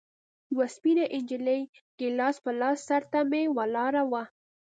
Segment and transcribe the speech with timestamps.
[0.51, 1.59] يوه سپينه نجلۍ
[1.99, 4.23] ګيلاس په لاس سر ته مې ولاړه وه.